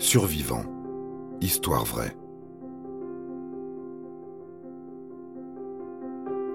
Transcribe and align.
Survivant. 0.00 0.62
Histoire 1.40 1.84
vraie. 1.84 2.16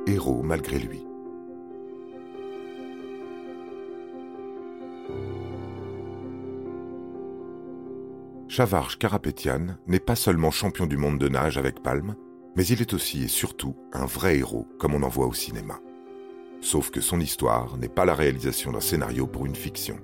Héros 0.08 0.42
malgré 0.42 0.80
lui. 0.80 1.06
Chavarch 8.48 8.98
Karapetian 8.98 9.76
n'est 9.88 10.00
pas 10.00 10.16
seulement 10.16 10.50
champion 10.50 10.86
du 10.86 10.96
monde 10.96 11.20
de 11.20 11.28
nage 11.28 11.58
avec 11.58 11.84
palme, 11.84 12.16
mais 12.56 12.66
il 12.66 12.80
est 12.80 12.94
aussi 12.94 13.24
et 13.24 13.28
surtout 13.28 13.76
un 13.92 14.06
vrai 14.06 14.38
héros 14.38 14.68
comme 14.80 14.96
on 14.96 15.04
en 15.04 15.10
voit 15.10 15.28
au 15.28 15.34
cinéma. 15.34 15.82
Sauf 16.62 16.92
que 16.92 17.02
son 17.02 17.20
histoire 17.20 17.78
n'est 17.78 17.90
pas 17.90 18.06
la 18.06 18.16
réalisation 18.16 18.72
d'un 18.72 18.80
scénario 18.80 19.28
pour 19.28 19.46
une 19.46 19.56
fiction. 19.56 20.00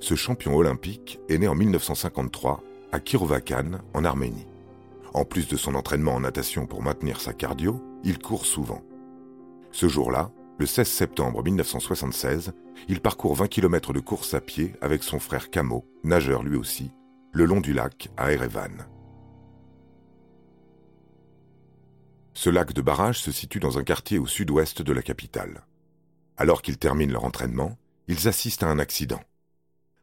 Ce 0.00 0.14
champion 0.14 0.56
olympique 0.56 1.20
est 1.28 1.36
né 1.36 1.46
en 1.46 1.54
1953 1.54 2.64
à 2.90 3.00
Kirovakan, 3.00 3.80
en 3.92 4.04
Arménie. 4.04 4.46
En 5.12 5.26
plus 5.26 5.46
de 5.46 5.58
son 5.58 5.74
entraînement 5.74 6.14
en 6.14 6.20
natation 6.20 6.66
pour 6.66 6.82
maintenir 6.82 7.20
sa 7.20 7.34
cardio, 7.34 7.82
il 8.02 8.18
court 8.18 8.46
souvent. 8.46 8.82
Ce 9.72 9.88
jour-là, 9.88 10.30
le 10.58 10.64
16 10.64 10.88
septembre 10.88 11.44
1976, 11.44 12.52
il 12.88 13.00
parcourt 13.00 13.34
20 13.34 13.48
km 13.48 13.92
de 13.92 14.00
course 14.00 14.32
à 14.32 14.40
pied 14.40 14.72
avec 14.80 15.02
son 15.02 15.18
frère 15.18 15.50
Camo, 15.50 15.84
nageur 16.02 16.42
lui 16.42 16.56
aussi, 16.56 16.90
le 17.32 17.44
long 17.44 17.60
du 17.60 17.74
lac 17.74 18.08
à 18.16 18.32
Erevan. 18.32 18.86
Ce 22.32 22.48
lac 22.48 22.72
de 22.72 22.80
barrage 22.80 23.20
se 23.20 23.32
situe 23.32 23.60
dans 23.60 23.76
un 23.76 23.84
quartier 23.84 24.18
au 24.18 24.26
sud-ouest 24.26 24.80
de 24.80 24.92
la 24.94 25.02
capitale. 25.02 25.66
Alors 26.38 26.62
qu'ils 26.62 26.78
terminent 26.78 27.12
leur 27.12 27.24
entraînement, 27.24 27.76
ils 28.08 28.28
assistent 28.28 28.62
à 28.62 28.68
un 28.68 28.78
accident. 28.78 29.20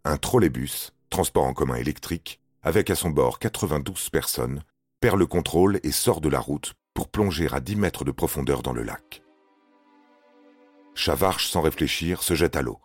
Un 0.10 0.16
trolleybus, 0.16 0.94
transport 1.10 1.44
en 1.44 1.54
commun 1.54 1.76
électrique, 1.76 2.40
avec 2.64 2.90
à 2.90 2.96
son 2.96 3.10
bord 3.10 3.40
92 3.40 4.10
personnes, 4.10 4.64
perd 5.02 5.20
le 5.20 5.26
contrôle 5.26 5.82
et 5.84 5.92
sort 5.92 6.22
de 6.22 6.30
la 6.30 6.40
route 6.40 6.76
pour 6.94 7.10
plonger 7.10 7.50
à 7.52 7.60
10 7.60 7.76
mètres 7.76 8.06
de 8.06 8.12
profondeur 8.12 8.64
dans 8.64 8.72
le 8.72 8.84
lac. 8.84 9.22
Chavarche, 10.96 11.50
sans 11.50 11.60
réfléchir, 11.60 12.24
se 12.24 12.36
jette 12.36 12.56
à 12.56 12.62
l'eau. 12.62 12.80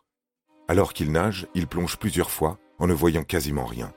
Alors 0.66 0.92
qu'il 0.92 1.12
nage, 1.12 1.46
il 1.54 1.68
plonge 1.68 1.96
plusieurs 1.96 2.28
fois 2.28 2.58
en 2.80 2.88
ne 2.88 2.92
voyant 2.92 3.22
quasiment 3.22 3.66
rien. 3.66 3.94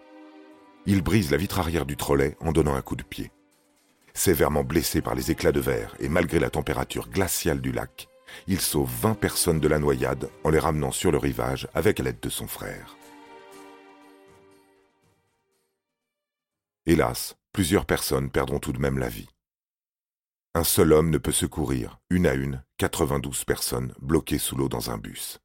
Il 0.85 1.01
brise 1.01 1.31
la 1.31 1.37
vitre 1.37 1.57
arrière 1.57 1.87
du 1.87 1.97
trolley 1.97 2.37
en 2.41 2.51
donnant 2.51 2.75
un 2.75 2.83
coup 2.83 2.95
de 2.95 3.01
pied. 3.01 3.31
Sévèrement 4.13 4.63
blessé 4.63 5.01
par 5.01 5.15
les 5.15 5.31
éclats 5.31 5.51
de 5.51 5.59
verre 5.59 5.95
et 5.99 6.09
malgré 6.09 6.37
la 6.37 6.51
température 6.51 7.09
glaciale 7.09 7.59
du 7.59 7.71
lac, 7.71 8.07
il 8.45 8.61
sauve 8.61 8.91
20 9.01 9.15
personnes 9.15 9.59
de 9.59 9.67
la 9.67 9.79
noyade 9.79 10.29
en 10.43 10.51
les 10.51 10.59
ramenant 10.59 10.91
sur 10.91 11.11
le 11.11 11.17
rivage 11.17 11.67
avec 11.73 11.97
l'aide 11.97 12.19
de 12.19 12.29
son 12.29 12.45
frère. 12.45 12.95
Hélas, 16.87 17.35
plusieurs 17.51 17.87
personnes 17.87 18.29
perdront 18.29 18.59
tout 18.59 18.71
de 18.71 18.77
même 18.77 18.99
la 18.99 19.09
vie. 19.09 19.27
Un 20.53 20.63
seul 20.63 20.93
homme 20.93 21.09
ne 21.09 21.17
peut 21.17 21.31
secourir, 21.31 21.99
une 22.11 22.27
à 22.27 22.35
une, 22.35 22.63
92 22.77 23.43
personnes 23.43 23.95
bloquées 23.99 24.37
sous 24.37 24.55
l'eau 24.55 24.69
dans 24.69 24.91
un 24.91 24.99
bus. 24.99 25.39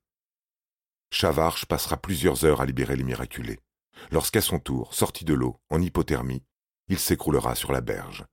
Chavarche 1.11 1.65
passera 1.65 1.97
plusieurs 1.97 2.45
heures 2.45 2.61
à 2.61 2.67
libérer 2.67 2.95
les 2.95 3.05
miraculés, 3.05 3.59
lorsqu'à 4.13 4.43
son 4.43 4.59
tour, 4.59 4.93
sorti 4.93 5.25
de 5.25 5.33
l'eau, 5.33 5.59
en 5.71 5.81
hypothermie, 5.81 6.45
il 6.89 6.99
s'écroulera 6.99 7.55
sur 7.55 7.73
la 7.73 7.81
berge. 7.81 8.27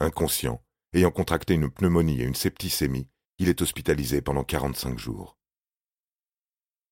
Inconscient, 0.00 0.60
ayant 0.94 1.12
contracté 1.12 1.54
une 1.54 1.70
pneumonie 1.70 2.20
et 2.20 2.24
une 2.24 2.34
septicémie, 2.34 3.08
il 3.38 3.48
est 3.48 3.62
hospitalisé 3.62 4.22
pendant 4.22 4.42
45 4.42 4.98
jours. 4.98 5.38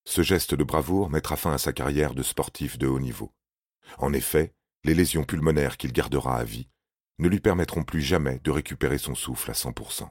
Ce 0.04 0.22
geste 0.22 0.54
de 0.54 0.62
bravoure 0.62 1.10
mettra 1.10 1.36
fin 1.36 1.52
à 1.52 1.58
sa 1.58 1.72
carrière 1.72 2.14
de 2.14 2.22
sportif 2.22 2.78
de 2.78 2.86
haut 2.86 3.00
niveau. 3.00 3.34
En 3.98 4.12
effet, 4.12 4.54
les 4.84 4.94
lésions 4.94 5.24
pulmonaires 5.24 5.76
qu'il 5.76 5.92
gardera 5.92 6.38
à 6.38 6.44
vie 6.44 6.68
ne 7.18 7.28
lui 7.28 7.40
permettront 7.40 7.84
plus 7.84 8.00
jamais 8.00 8.38
de 8.40 8.50
récupérer 8.50 8.98
son 8.98 9.14
souffle 9.14 9.50
à 9.50 9.54
100%. 9.54 10.08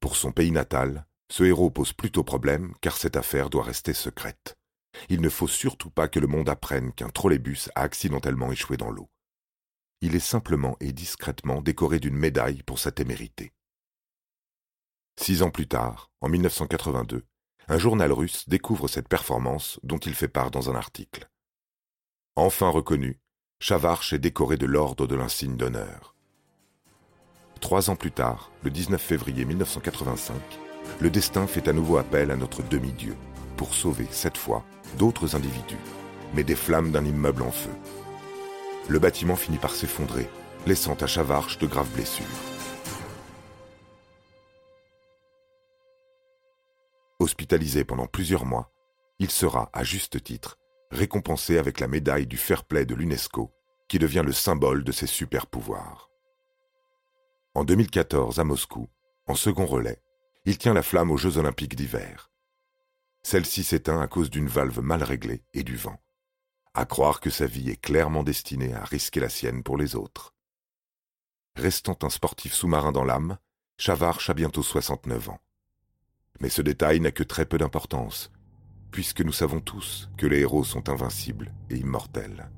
Pour 0.00 0.16
son 0.16 0.32
pays 0.32 0.52
natal, 0.52 1.06
ce 1.30 1.44
héros 1.44 1.70
pose 1.70 1.92
plutôt 1.92 2.24
problème 2.24 2.74
car 2.80 2.96
cette 2.96 3.16
affaire 3.16 3.50
doit 3.50 3.64
rester 3.64 3.92
secrète. 3.92 4.56
Il 5.10 5.20
ne 5.20 5.28
faut 5.28 5.48
surtout 5.48 5.90
pas 5.90 6.08
que 6.08 6.18
le 6.18 6.26
monde 6.26 6.48
apprenne 6.48 6.92
qu'un 6.92 7.10
trolleybus 7.10 7.70
a 7.74 7.82
accidentellement 7.82 8.50
échoué 8.50 8.76
dans 8.76 8.90
l'eau. 8.90 9.10
Il 10.00 10.14
est 10.14 10.20
simplement 10.20 10.76
et 10.80 10.92
discrètement 10.92 11.60
décoré 11.60 12.00
d'une 12.00 12.16
médaille 12.16 12.62
pour 12.62 12.78
sa 12.78 12.90
témérité. 12.90 13.52
Six 15.20 15.42
ans 15.42 15.50
plus 15.50 15.66
tard, 15.66 16.10
en 16.20 16.28
1982, 16.28 17.24
un 17.66 17.78
journal 17.78 18.12
russe 18.12 18.48
découvre 18.48 18.88
cette 18.88 19.08
performance 19.08 19.78
dont 19.82 19.98
il 19.98 20.14
fait 20.14 20.28
part 20.28 20.50
dans 20.50 20.70
un 20.70 20.74
article. 20.74 21.28
Enfin 22.36 22.68
reconnu, 22.68 23.20
Chavarch 23.60 24.12
est 24.12 24.20
décoré 24.20 24.56
de 24.56 24.66
l'ordre 24.66 25.08
de 25.08 25.16
l'insigne 25.16 25.56
d'honneur. 25.56 26.14
Trois 27.60 27.90
ans 27.90 27.96
plus 27.96 28.12
tard, 28.12 28.52
le 28.62 28.70
19 28.70 29.02
février 29.02 29.44
1985, 29.44 30.36
le 31.00 31.10
destin 31.10 31.48
fait 31.48 31.66
à 31.66 31.72
nouveau 31.72 31.96
appel 31.96 32.30
à 32.30 32.36
notre 32.36 32.62
demi-dieu 32.62 33.16
pour 33.56 33.74
sauver, 33.74 34.06
cette 34.12 34.36
fois, 34.36 34.64
d'autres 34.96 35.34
individus, 35.34 35.80
mais 36.34 36.44
des 36.44 36.54
flammes 36.54 36.92
d'un 36.92 37.04
immeuble 37.04 37.42
en 37.42 37.50
feu. 37.50 37.72
Le 38.88 39.00
bâtiment 39.00 39.34
finit 39.34 39.58
par 39.58 39.74
s'effondrer, 39.74 40.30
laissant 40.64 40.94
à 40.94 41.08
Chavarch 41.08 41.58
de 41.58 41.66
graves 41.66 41.90
blessures. 41.90 42.24
Hospitalisé 47.18 47.82
pendant 47.82 48.06
plusieurs 48.06 48.46
mois, 48.46 48.70
il 49.18 49.30
sera, 49.32 49.68
à 49.72 49.82
juste 49.82 50.22
titre, 50.22 50.58
récompensé 50.90 51.58
avec 51.58 51.80
la 51.80 51.88
médaille 51.88 52.26
du 52.26 52.36
fair 52.36 52.64
play 52.64 52.86
de 52.86 52.94
l'UNESCO, 52.94 53.52
qui 53.88 53.98
devient 53.98 54.22
le 54.24 54.32
symbole 54.32 54.84
de 54.84 54.92
ses 54.92 55.06
super 55.06 55.46
pouvoirs. 55.46 56.10
En 57.54 57.64
2014, 57.64 58.38
à 58.38 58.44
Moscou, 58.44 58.88
en 59.26 59.34
second 59.34 59.66
relais, 59.66 60.02
il 60.44 60.58
tient 60.58 60.74
la 60.74 60.82
flamme 60.82 61.10
aux 61.10 61.16
Jeux 61.16 61.38
olympiques 61.38 61.74
d'hiver. 61.74 62.30
Celle-ci 63.22 63.64
s'éteint 63.64 64.00
à 64.00 64.06
cause 64.06 64.30
d'une 64.30 64.48
valve 64.48 64.80
mal 64.80 65.02
réglée 65.02 65.42
et 65.52 65.62
du 65.62 65.76
vent. 65.76 66.00
À 66.74 66.84
croire 66.84 67.20
que 67.20 67.30
sa 67.30 67.46
vie 67.46 67.70
est 67.70 67.80
clairement 67.80 68.22
destinée 68.22 68.72
à 68.74 68.84
risquer 68.84 69.20
la 69.20 69.28
sienne 69.28 69.62
pour 69.62 69.76
les 69.76 69.96
autres. 69.96 70.34
Restant 71.56 71.98
un 72.02 72.10
sportif 72.10 72.54
sous-marin 72.54 72.92
dans 72.92 73.04
l'âme, 73.04 73.38
Chavarch 73.76 74.30
a 74.30 74.34
bientôt 74.34 74.62
69 74.62 75.30
ans. 75.30 75.40
Mais 76.40 76.48
ce 76.48 76.62
détail 76.62 77.00
n'a 77.00 77.10
que 77.10 77.24
très 77.24 77.46
peu 77.46 77.58
d'importance, 77.58 78.30
puisque 78.98 79.20
nous 79.20 79.30
savons 79.30 79.60
tous 79.60 80.10
que 80.16 80.26
les 80.26 80.40
héros 80.40 80.64
sont 80.64 80.88
invincibles 80.88 81.52
et 81.70 81.76
immortels. 81.76 82.48